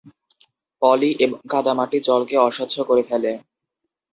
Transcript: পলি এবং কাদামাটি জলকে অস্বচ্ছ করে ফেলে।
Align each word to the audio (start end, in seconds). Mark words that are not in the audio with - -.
পলি 0.81 1.09
এবং 1.19 1.39
কাদামাটি 1.49 1.97
জলকে 2.07 2.35
অস্বচ্ছ 2.39 2.75
করে 2.89 3.03
ফেলে। 3.09 3.31